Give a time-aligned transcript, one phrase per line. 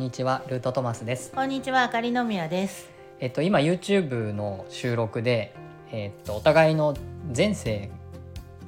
[0.00, 2.90] にちはルートトマスですこんにちは、あかりのみやです。
[3.20, 5.54] えっと今 YouTube の収録で
[5.92, 6.96] えっとお互いの
[7.36, 7.90] 前世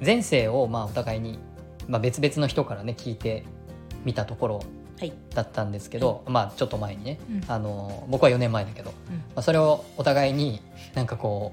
[0.03, 1.39] 前世をまあお互いに
[1.87, 3.43] まあ別々の人からね聞いて
[4.05, 4.61] みたところ
[4.99, 5.13] はい。
[5.33, 10.61] だったんですけど、まあちょっと前にね、うんあの僕は4年前だけど、まあ、それをお互いに
[10.93, 11.51] なんかこ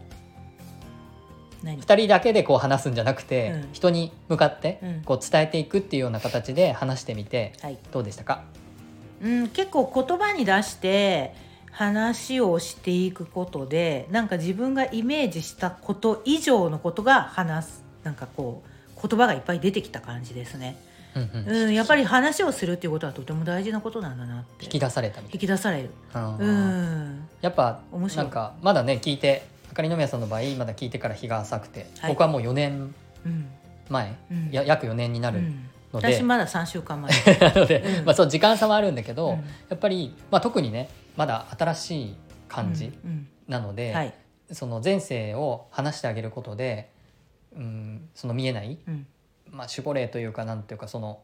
[1.63, 7.79] う何？2人だけでこう話すんじゃなくて、うん人に向かってうんこう伝えていくっていうような形で話してみてはい。
[7.93, 8.45] どうでしたか？
[9.23, 11.35] うん、結構言葉に出して
[11.71, 18.63] 話をしていくことで、なんか自分がイメージしたこと以上のことが話す、なんかこ
[18.97, 20.77] う言葉がいっぱい出てきた感じですね。
[21.15, 24.65] うんやっぱり話をするっていうことはとても大事なことなんだなって。
[24.65, 25.91] 引き出されたみたい引き出される。
[26.15, 26.29] な。
[26.29, 27.29] ううんん。
[27.41, 32.95] やっぱ面白いなんかまだね聞いてあかりの宮さんの場合まだ聞いてから日が浅くて、はい僕はもう4年
[33.27, 33.49] うん。
[33.89, 35.69] 前、うんや約4年になるうん。
[35.93, 37.11] ので、私まだ三週間前。
[37.41, 42.17] な ので、うんまあ、そう時間差はあるんだけど、うんやっぱり、まあ、特にねまだ新しい
[42.49, 44.15] 感じうんなので、うんはい。
[44.53, 46.91] その前世を話してあげることで、
[47.55, 49.07] うん、その見えない、うん。
[49.51, 51.21] まあ、守護霊というかなんていうかその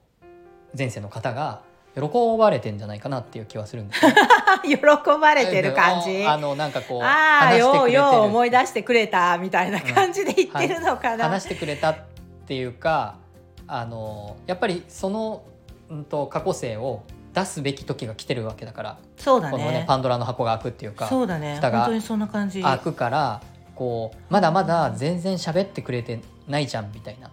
[0.77, 1.63] 前世の方が
[1.95, 2.03] 喜
[2.39, 4.17] ばれてんじゃないかなっていう気はするんですよね
[4.65, 4.77] 喜
[5.19, 6.27] ばれてる感じ。
[6.27, 11.97] あのなんかこうああ話してくれてるようよう思い出してくれたみたいな感じで言ってるのかな、話してくれたっ
[12.47, 13.17] ていうか
[13.69, 15.45] あのやっぱりその、
[15.91, 17.03] うん、と過去性を
[17.35, 21.57] 出すべき時が来てるわけだから、そうだこのねねパンドラの箱が開くっていうかそうだね。
[21.57, 22.63] 蓋が本当にそんな感じ。
[22.63, 23.43] 開くから
[23.75, 27.31] こうまだまだ全然喋ってくれてないじゃんみたいな。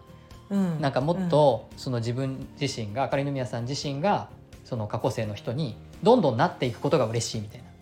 [0.49, 0.81] うん。
[0.81, 4.29] なんかもっとその自分自身があかりの宮さん自身が
[4.65, 7.67] その過去性の人にどんどんなっていくことが嬉しいみたいな。
[7.67, 7.73] うん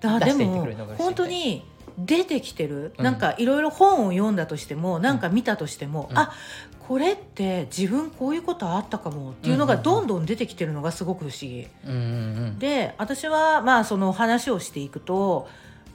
[0.00, 1.64] だで出していってもくれるのが嬉しい本当に
[1.98, 3.04] 出てきてる、うん。
[3.04, 6.18] なんかいろいろ本を読んだとしてもなんか見たとしても、うん。
[6.18, 6.32] あ
[6.86, 10.00] これって自分こういうことあったかもっていうのがうんうんうん。
[10.00, 12.00] どんどん出てきてるのがすごく不思議、うんうんう
[12.50, 15.48] んで私はまあその話をしていくと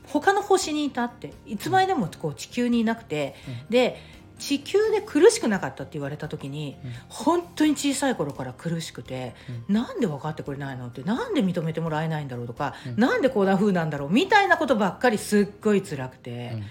[0.06, 3.36] 他の星にいたっていつまででもこう地球にいなくて、
[3.70, 3.98] で
[4.46, 6.92] 地球で苦しくなかったって言われた時にうん。
[7.08, 9.36] 本当に小さい頃から苦しくて、
[9.70, 12.96] なんで分かってくれないのってなんで認めてもらえないんだろうとか、うん。
[13.00, 16.64] なんでこんな風なんだろうみたいなことばっかりすっごい辛くて、うん。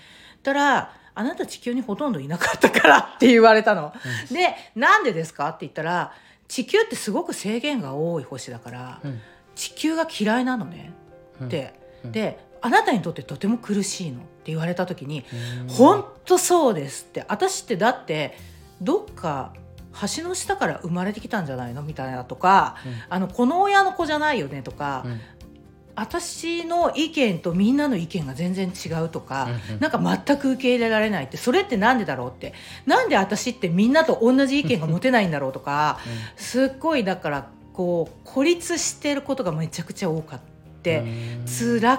[0.43, 3.95] たら「あなた地球にほとんどいなかったから」って言われたの。
[4.31, 6.13] で「なんでですか?」って言ったら
[6.49, 9.21] 地球ってすごく制限が多い星だから、うん。
[9.55, 10.93] 地球が嫌いなのね。
[11.41, 11.47] うん。
[11.47, 11.73] って、
[12.05, 12.13] うん。
[12.13, 15.25] であなたにとってとても苦しいのって言われた時に
[15.61, 15.69] うん。
[15.69, 17.25] 本当そうですって。
[17.29, 18.39] 私ってだって
[18.81, 19.53] どっか
[20.17, 22.77] 橋の下から生まれてきたんじゃないのみたいなとか
[23.11, 25.21] あのこの親の子じゃないよねとか、うん。
[25.95, 29.81] 私の意見とみんなの意見が全然違うとか、うんうん。
[29.81, 32.55] なんか全く受け入れられないってそれってなんでだろうって。
[32.87, 35.99] なんで私ってみんなと同じ意見が持てないんだろうとか
[36.37, 40.41] すっごいだからこう孤立してることがめちゃくちゃ多かっ
[40.83, 41.45] て、うん。
[41.47, 41.99] 辛い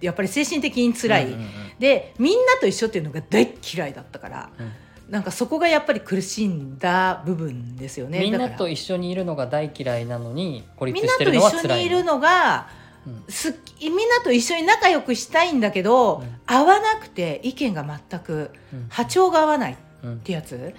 [0.00, 1.48] やっぱり精神的に辛い、うんうんうん。
[1.78, 4.72] でみんなと一緒っていうのが大っ嫌いだったからうん。
[5.10, 8.20] なんかそこがやっぱり苦しんだ部分ですよね。
[8.20, 11.56] みんなと一緒にいるのが大嫌いなのに孤立みんなしてると一緒の。
[11.56, 12.68] は辛いにいるのが
[13.06, 13.24] うん。
[13.28, 16.36] すみんなと一緒に仲良くしたいんだけど、うん。
[16.46, 18.86] 合わなくて意見が全くうん。
[18.90, 20.20] 波長が合わないっうん。
[20.20, 20.74] てやつ、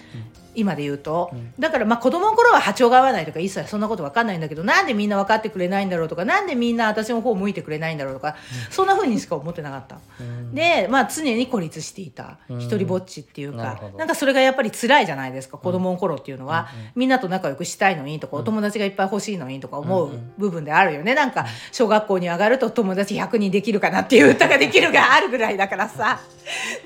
[0.55, 1.53] 今で言うと、うん。
[1.59, 8.35] だからまあ子供の頃は波長が合わないとか一切そんなこと分かんないんだけどなんでみんな分かってくれないんだろうとかなんでみんな私の方を向いてくれないんだろうとか、
[8.69, 9.99] そんな風にしか思ってなかった。
[10.19, 10.53] うん。
[10.53, 12.59] で、まあ、常に孤立していたうん。
[12.59, 13.97] 一人ぼっちっていうかなるほど。
[13.97, 16.91] なんかそれがやっぱり辛いじゃないですか子供の頃っていうのは、うんうん。
[16.95, 18.41] みんなと仲良くしたいのにとか、うん。
[18.43, 20.33] お友達がいっぱい欲しいのにとか思うんううん。
[20.38, 21.15] 部分であるよね。
[21.15, 26.19] なんか小学校に上がると友達100人できるかなっていう歌ができるがあるぐらいだからさ。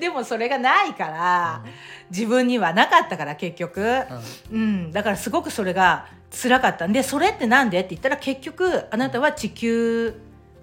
[0.00, 1.62] でもそれがないから
[2.14, 4.02] 自分にはなかったから結局、
[4.52, 6.86] うん、だからすごくそれが辛かった。
[6.86, 7.80] んでそれってなんで？
[7.80, 10.14] って言ったら結局あなたは地球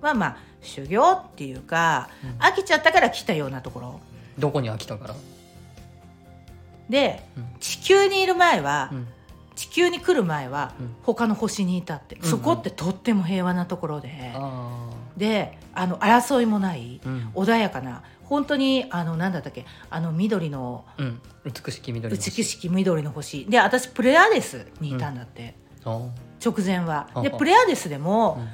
[0.02, 2.30] はまあ修行っていうか、うん。
[2.42, 4.00] 飽きちゃったから来たようなところ。
[4.40, 5.16] どこに飽きたから？
[6.90, 7.46] でうん。
[7.60, 9.08] 地球にいる前は、うん。
[9.56, 10.96] 地球に来る前は、うん。
[11.04, 12.30] 他の星にいたって、うんうん。
[12.30, 17.30] そこってとっても平和なところで、あであの争いもないーうん。
[17.34, 19.66] 穏やかな本当にあのなんだったっけ？
[19.90, 21.22] あの緑のうん。
[21.44, 22.32] 美しき緑の星。
[22.32, 23.46] 美しき緑の星。
[23.46, 26.10] で私プレアデスにいたんだって、あー
[26.44, 27.10] 直前は。
[27.22, 28.48] でプレアデスでも、うん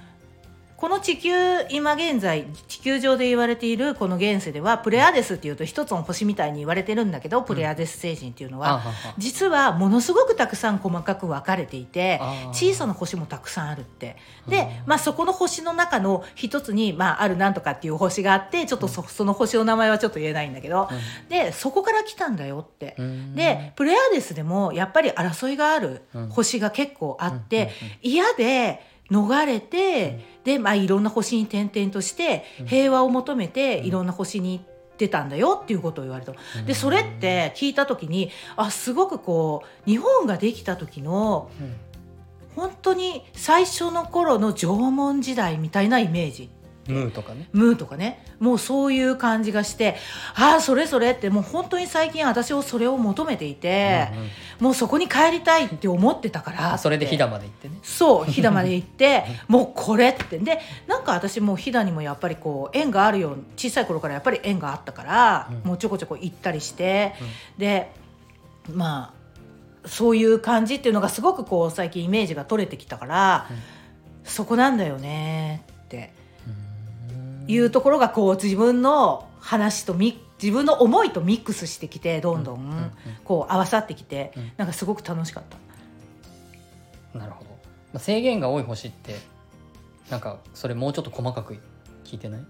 [0.77, 1.31] この地球
[1.71, 8.83] 今現在地球上で言われているこの現世ではプレアデスっていうと一つの星みたいに言われてるんだけど、プレアデス星人っていうのは、
[9.17, 12.21] 実はものすごくたくさん細かく分かれていて
[12.51, 14.17] 小さな星もたくさんあるって。
[14.47, 20.89] でうん、まあ、そこの星の中の一つに、まあ、あるなんとかっていう星があってちょっとそ,、その星の名前はちょっと言えないんだけど、
[21.27, 22.93] でそこから来たんだよって。
[22.99, 23.35] うん。
[23.35, 26.29] でプレアデスでもやっぱり争いがあるうん。
[26.29, 27.71] 星が結構あって、
[28.03, 28.79] 嫌で
[29.09, 32.67] 逃れて、で、まあ、いろんな星に転々としてうん。
[32.67, 33.85] 平和を求めてうん。
[33.85, 36.31] いろんな星に行ってたんだよっていうことを言われた。
[36.31, 36.65] うん。
[36.65, 41.75] でそれって聞いた時にあすごくこう日本ができた時のうん。
[42.55, 46.49] 本当に最初の頃の縄文時代みたいなイメージ
[46.87, 47.49] ムーとかね。
[47.53, 48.23] ムーとかね。
[48.39, 49.95] もうそういう感じがして
[50.35, 54.29] ああそれそれってもう本当に最近私をそれを求めていて、うんうん。
[54.59, 57.79] もうそこに帰りたいって思ってたからあそれで飛だ騨まで行ってね。
[57.83, 60.37] そう飛騨まで行って もうこれって。
[60.39, 65.69] でなんか私もう飛騨にもやっぱりこう縁があるよう小さい頃からやっぱり縁があったから、うん。
[65.69, 67.13] もうちょこちょこ行ったりして、
[67.57, 67.91] で
[68.73, 73.57] まあそういう感じっていうのがすごくこう最近イメージが取れてきたから、うん。
[74.27, 76.26] そこなんだよねってうん
[77.47, 82.91] いうところがこう自分の話とミ自分の思いとミックスしてきてどんどうんうんうんん。
[83.23, 84.51] こう合わさってきて、うん。
[84.57, 85.43] なんかすごく楽しかっ
[87.13, 87.17] た。
[87.17, 87.49] なるほど、
[87.93, 89.15] まあ、制限が多い星って
[90.09, 91.57] なんかそれもうちょっと細かく
[92.03, 92.41] 聞いてない？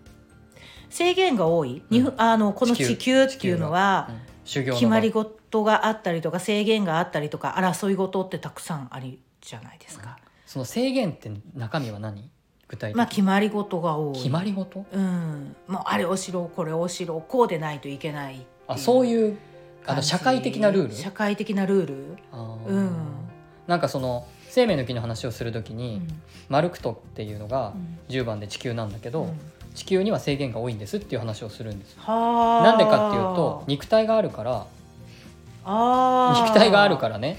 [0.90, 2.14] 制限が多い、にうん。
[2.18, 4.38] あのこの地球っていうのは、うん。
[4.48, 10.18] 決まり事があったりとか制限があったりとか争い事ってたくさんありじゃないですか。
[10.46, 12.30] その制限って中身は何？
[12.68, 14.16] 具体的に、まあ決まり事が多い。
[14.16, 14.86] 決まり事？
[14.92, 19.38] うん、もうあれをしろこれをしろこうでないといけないあそういう
[19.86, 20.94] あの社会的なルール？
[20.94, 22.18] 社会的なルール、
[22.68, 22.92] うん。
[23.68, 26.08] なんかその生命の木の話をするときうに、ん。
[26.50, 28.00] マルクトっていうのがうん。
[28.14, 29.40] 10番で地球なんだけど、うん。
[29.76, 32.02] 地球には制限が多いんですっていう話をするんですよ。
[32.02, 32.64] はあ。
[32.64, 34.66] なんでかっていうと肉体があるから
[35.64, 36.44] あー。
[36.44, 37.38] 肉体があるからね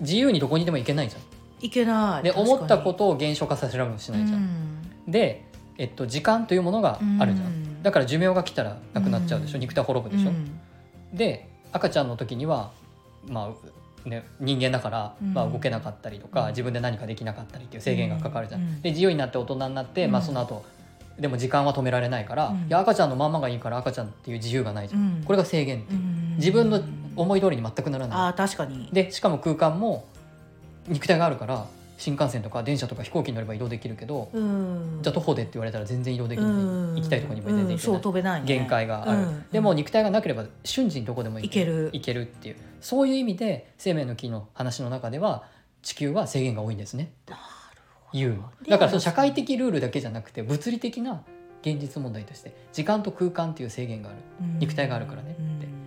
[0.00, 1.22] 自由にどこにでも行けないじゃん
[1.64, 2.22] いけない。
[2.22, 4.38] で思ったことを現象化させられもしないじゃん、
[5.06, 5.10] うん。
[5.10, 5.46] で、
[5.78, 7.82] えっと、時間というものがあるじゃん、うん。
[7.82, 9.60] だから寿命が来たらなくなっちゃうでしょ、うん。
[9.62, 10.50] 肉体滅ぶでしょ、うん。
[11.14, 12.70] で赤ちゃんの時には
[13.26, 13.50] ま
[14.04, 15.32] あね、人間だから、うん。
[15.32, 16.48] まあ、動けなかったりとか、うん。
[16.50, 18.82] 自分で何かできなかったりっていう制限がかかるじゃん、うん。
[18.82, 20.12] で自由になって大人になって、うん。
[20.12, 20.62] まあ、その後
[21.18, 22.56] でも時間は止められないから、うん。
[22.58, 25.24] いや赤ちゃんのまんまがいいから赤ちゃんっていう自由がないじゃん、うん。
[25.24, 26.34] これが制限っていう、うん。
[26.36, 26.82] 自分の
[27.16, 28.88] 思い通りに全くならあなあ確かに。
[28.88, 30.04] いでしかも空間も
[30.88, 31.66] 肉体があるから
[31.96, 34.98] 新幹線とか電車とか飛行機に乗れば移動できるけど、うん。
[35.02, 36.54] じゃあ徒歩でって言われたら全然移動できない、う
[36.92, 36.94] ん。
[36.96, 38.46] 行きたいところにも全然行けない、飛べないね。
[38.46, 39.44] 限界がある、うん。
[39.52, 41.90] でも肉体がなければ瞬時にどこでも行行ける。
[41.92, 42.56] 行けるっていう。
[42.80, 45.44] そういう意味で生命の木の話の中では
[45.82, 47.12] 地球は制限が多いんですね
[48.12, 48.42] いう。
[48.68, 51.22] だからその社会的ルールだけじゃなくて物理的な
[51.62, 54.18] 現実問題として時間と空間っていう制限がある。
[54.40, 54.58] うん。
[54.58, 55.40] 肉体があるからねって。
[55.40, 55.84] うん。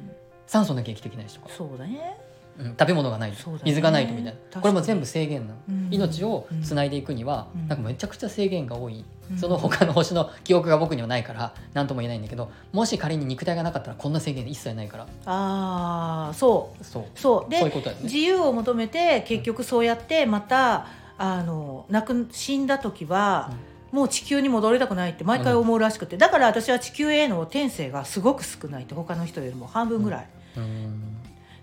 [0.48, 2.18] 酸素なきゃ生きていけないしとか、そうだね
[2.60, 3.38] うん食べ物がないね。
[3.64, 4.62] 水がないとみたいな。
[4.62, 5.88] これも全部制限なの、うん。
[5.92, 7.68] 命をつないでいくには、うん。
[7.68, 9.38] なんかめちゃくちゃ制限が多い、うん。
[9.38, 15.04] その他の星の記憶が僕にはないから何とも言えないんだけどもし仮に肉体がなかったらこんな制限一切ないから。
[15.26, 16.84] ああそう。
[16.84, 17.06] そう。
[17.16, 17.52] そう。
[17.52, 18.04] でそういうことだよね。
[18.06, 20.88] 自由を求めて結局そうやってまた
[21.18, 23.52] あの亡く死んだ時は、
[23.92, 30.28] もう地球に戻りたくないって毎回思うらしくて、だから私は地球への転生がすごく少ないって他の人よりも半分ぐらい、
[30.58, 31.18] うん。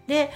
[0.07, 0.31] で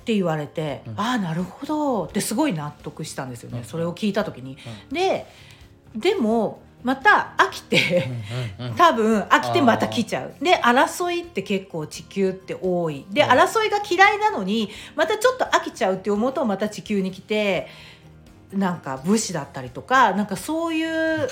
[0.00, 1.00] って言われて、うん。
[1.00, 3.64] ああなるほどってすごい納得したんですよね、うん。
[3.64, 4.56] それを聞いた時に。
[4.90, 5.26] で
[5.94, 8.08] でもまた飽きて、
[8.76, 10.34] 多分飽きてまた来ちゃう。
[10.42, 13.06] で争いって結構地球って多い。
[13.10, 13.28] で、うん。
[13.28, 17.68] 争いが嫌いなのにまたちょっと飽きちゃうって思うとまた地球に来て
[18.52, 21.28] なんか武士だったりとかなんかそういう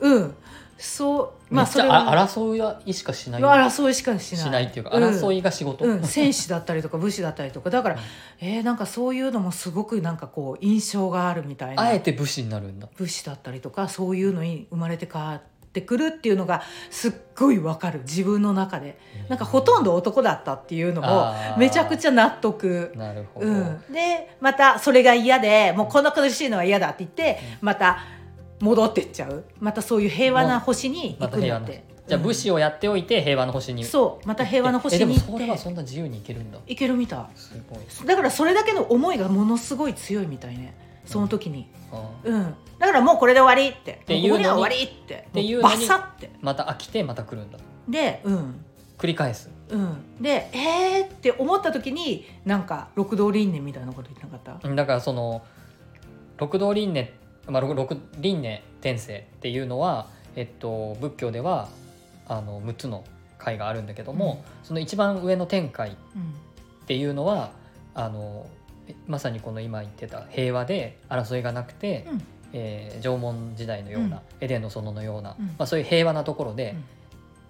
[0.00, 0.34] うん
[0.78, 3.42] そうまあそれはあ争いしかしない。
[3.42, 4.44] 争いしかしない。
[4.44, 5.02] しないっていうか、ん。
[5.02, 7.70] 争いが仕事、うん、戦士だったりとか武士だったりとか。
[7.70, 8.00] だから、うん。
[8.40, 11.82] えーなんかそういうのもすごくなんかこう印象があるみたいな。
[11.82, 12.88] あえて武士になるんだ。
[12.96, 15.42] 武士だったりとかそういうのに生まれて変わっ
[15.72, 18.00] てくるっていうのがすっごいわかる。
[18.00, 18.98] 自分の中で。
[19.28, 22.92] なんかほとんど男だったっていうのもめちゃくちゃ納得。
[22.94, 27.98] なるほど、うん、でまたそれが嫌でもうこんな苦しいのは嫌だって言ってまた
[28.60, 29.44] 戻ってっちゃう。
[29.60, 33.84] またそういう平和な星に行くんだって、じゃあ武士をやっておいて平和の星に。
[33.84, 36.58] そうまた平和な星えでもに行それはってそんな自由に行けるんだ。
[36.66, 37.38] 行けるみたい。
[37.38, 38.06] すごい。
[38.06, 40.76] だからそれだけの思いがものすごい強いみたいね。
[41.04, 44.02] その時に、あうん、だからもうこれで終わりって。
[44.04, 45.26] ていうのに終わりって。
[45.32, 46.30] ていうバのにサって。
[46.42, 47.58] また飽きてまた来るんだ。
[47.88, 48.64] でうん。
[48.98, 49.50] 繰り返す。
[49.70, 49.96] うん。
[50.20, 54.74] でえーって思った時になんか六道輪廻みたいなこと言ってなかった？
[54.74, 55.42] だからその
[56.36, 57.10] 六道輪廻、
[57.48, 61.68] まあ、六六輪廻転生っていうのは、えっと、仏教では
[62.28, 63.04] あの6つの
[63.38, 66.22] 回があるんだけども、その一番上の天界うん。
[66.84, 67.52] っていうのは
[67.94, 68.46] あの
[68.86, 72.22] えまさにこの今言ってた平和で争いがなくて、うん。
[72.52, 74.22] えー縄文時代のような、うん。
[74.40, 75.46] エデンの園のような、うん。
[75.46, 76.76] まあ、そういう平和なところで、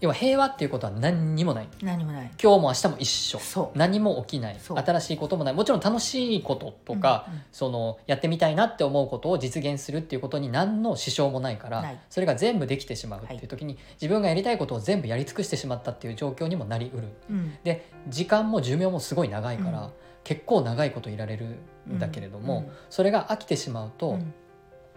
[0.00, 1.68] 要は平和っていうことは何にもない。
[1.82, 2.30] 何もない。
[2.40, 3.38] 今日も明日も一緒。
[3.38, 3.78] そう。
[3.78, 4.56] 何も起きない。
[4.60, 4.78] そう。
[4.78, 5.54] 新しいこともない。
[5.54, 12.00] もちろん楽しいこととか、うんうんそのやってみたいなって思うことを実現するっていうことに何の支障もないからない。
[12.10, 17.08] それが全部できてしまうっていう時に、自分がやりたいことを全部やり尽くしてしまったっていう状況にもなりうる。
[17.30, 17.58] うん。
[17.64, 19.90] で時間も寿命もすごい長いから、うん。
[20.24, 21.56] 結構長いこといられる
[21.90, 22.72] んだけれども、うん。
[22.90, 24.34] それが飽きてしまうと、うん。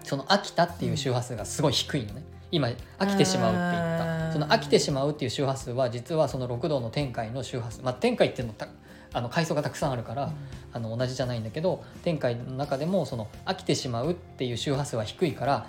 [0.03, 2.67] その飽きたっていう周波数がすごい低いのね今
[3.00, 7.81] 飽きてしまうって言っうんたその飽きてしまうっていう周波数は実はその六道の天界の周波数。
[7.81, 8.67] まあ天界っていうのた
[9.13, 10.31] あの階層がたくさんあるから、
[10.72, 15.67] あの同じじゃないんだけど天界の中でもその飽きてしまうっていう周波数は低いから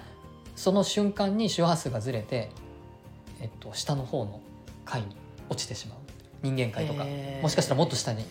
[0.55, 2.51] その瞬間に周波数がずれて、
[3.41, 4.41] えっと、下の方の
[4.85, 5.09] 階に
[5.49, 5.99] 落ちてしまう。
[6.43, 7.05] 人間界とか。
[7.05, 7.43] へー。
[7.43, 8.25] もしかしたらもっと下に。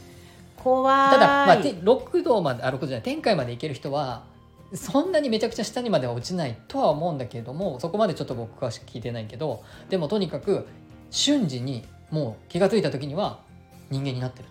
[0.56, 1.12] 怖い。
[1.12, 3.04] ただ、まあ、て六道まであ六道じゃない。
[3.04, 4.24] 天界まで行ける人は
[4.74, 10.68] そんなにめちゃくちゃ下にまでは落ちないとは思うんだけれどもそこまでちょっと僕詳しく聞いてないけどでもとにかく
[11.10, 13.40] 瞬時にもう気が付いた時には
[13.90, 14.50] 人間になってる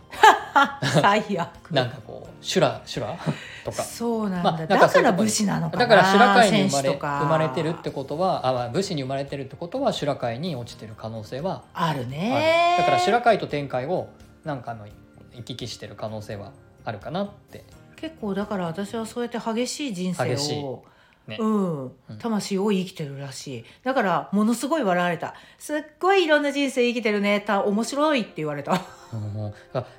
[0.83, 1.69] 最悪。
[1.69, 3.17] となんかこう修羅修羅
[3.65, 3.83] とか。
[3.83, 12.77] そうなんだ、まあだから武士なのかなだから修羅界に生まれ生まれてるってことはあまあ武士に生まれてるってことは修羅界に落ちてる可能性はあるね。
[12.79, 14.09] だから修羅界と天界を
[14.45, 14.87] なんかあの
[15.33, 16.53] 行き来してる可能性は
[16.85, 17.65] あるかなって
[18.01, 20.85] 結構だから私はそうやって激しい人生を、
[21.27, 21.37] ね。
[21.41, 21.85] うん。
[21.85, 21.93] うん。
[22.19, 23.65] 魂を生きてるらしい。
[23.83, 25.35] だからものすごい笑われた。
[25.59, 27.41] すっごいいろんな人生生きてるね。
[27.41, 28.83] た面白いって言われた。
[29.13, 29.53] うん。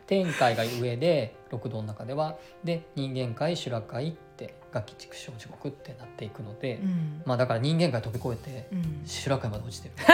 [0.08, 7.22] 天界が上で六道の中ではで人間界修羅界って楽器畜生地獄ってなっていくので、うん。
[7.26, 9.02] まあだから人間界飛び越えてうん。
[9.06, 9.94] 修羅界まで落ちてる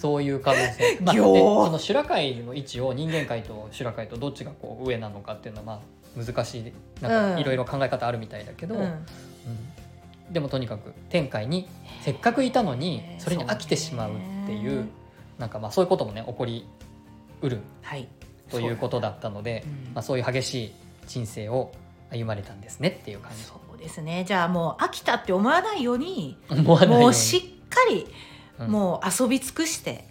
[0.00, 5.82] そういう可能性、まあ、その修羅界の位置を人間界と修羅界とどっちがこう上なのかっていうのはま
[6.16, 7.34] あ難しいなんうん。
[7.34, 8.82] かいろいろ考え方あるみたいだけど、うん。
[8.82, 9.06] うん。
[10.32, 11.68] でもとにかく天界に
[12.00, 14.14] せっかくいたのにそれに飽きてしまうっ
[14.46, 14.88] ていうね。
[15.38, 16.66] なんかまあそういうこともね起こり
[17.42, 17.60] うる。
[17.82, 18.08] はい。
[18.50, 19.94] ということだったのでうん。
[19.94, 20.72] まあ、そういう激しい
[21.08, 21.72] 人生を
[22.10, 23.42] 歩まれたんですねっていう感じ。
[23.42, 24.24] そうですね。
[24.26, 28.10] じゃあもう飽きたって思わないようにもうしっかりうん
[28.68, 30.04] もう遊び尽くして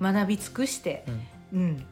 [0.00, 0.14] うん。
[0.14, 1.04] 学び尽くして
[1.52, 1.60] うん。
[1.60, 1.86] うん。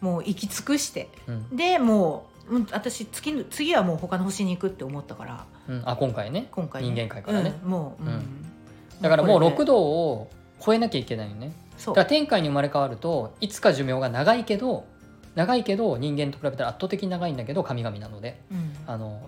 [0.00, 1.56] もう生き尽くしてうん。
[1.56, 5.82] でもううん私次の次はもう他の星に行くって思ったからうん。
[5.84, 6.48] あ今回ね。
[6.50, 6.88] 今回ね。
[6.88, 7.54] 人間界からね。
[7.62, 7.70] うん。
[7.70, 9.50] もう、だからもうこれで。
[9.50, 10.30] 六道を
[10.64, 11.52] 超えなきゃいけないよね。
[11.76, 11.94] そう。
[11.94, 14.86] だから天界に生まれ変わるといつか寿命が長いけど
[15.34, 18.72] 長いけど人間と比べたら圧倒的に長いんだけど神々なのでうん。
[18.86, 19.20] あの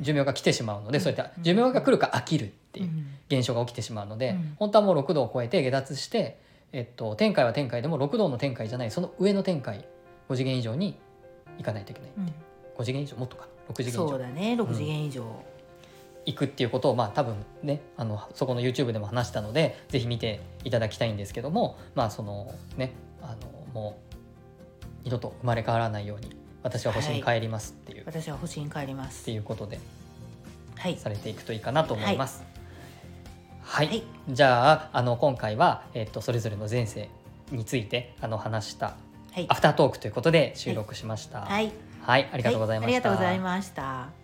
[0.00, 1.04] 寿命が来てしまうので、うん。
[1.04, 3.06] そうやって寿命が来るか飽きるっていううん。
[3.28, 4.56] 現象が起きてしまうので、うん。
[4.58, 6.40] 本当はもう六道を超えて下脱して、
[6.72, 9.86] えっと、天界は天界でも六道の天界じゃないその上の天界
[10.30, 10.98] 5次元以上に
[11.58, 12.24] 行かないといけない、うん。
[12.78, 13.16] 5次元以上？
[13.16, 13.46] もっとか。
[13.68, 14.56] 6次元以そう上だね。
[14.58, 15.24] 6次元以上、
[16.24, 24.14] 行くっていうことをまあ多分ねあのそこの YouTube でも話したのでぜひ見ていただきたいんですけどもまあそのねあのもう
[25.04, 29.24] 二度と生まれ変わらないように私は星に帰りますっていう、っ私は星に帰ります。
[29.24, 29.80] ていうことで
[30.76, 30.96] はい。
[30.96, 32.40] されていくといいかなと思います。
[32.42, 32.51] はい、
[33.62, 34.02] はい。
[34.28, 37.08] じゃああの今回は、えっと、それぞれの前世
[37.50, 38.96] についてあの話した
[39.32, 39.46] はい。
[39.48, 41.42] アフタートークということで収録しました。
[41.42, 41.72] はい。
[42.02, 42.86] はい、ありがとうございました。
[42.86, 44.21] はありがとうございました